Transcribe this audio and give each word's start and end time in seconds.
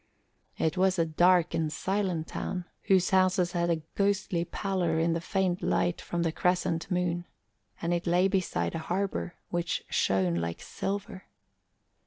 It 0.57 0.77
was 0.77 0.97
a 0.97 1.05
dark 1.05 1.53
and 1.53 1.71
silent 1.71 2.25
town, 2.25 2.65
whose 2.85 3.11
houses 3.11 3.51
had 3.51 3.69
a 3.69 3.83
ghostly 3.93 4.43
pallor 4.43 4.97
in 4.97 5.13
the 5.13 5.21
faint 5.21 5.61
light 5.61 6.01
from 6.01 6.23
the 6.23 6.31
crescent 6.31 6.89
moon, 6.89 7.25
and 7.83 7.93
it 7.93 8.07
lay 8.07 8.27
beside 8.27 8.73
a 8.73 8.79
harbour 8.79 9.35
which 9.51 9.83
shone 9.91 10.33
like 10.37 10.59
silver. 10.59 11.25